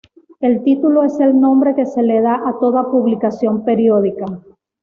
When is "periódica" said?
3.63-4.25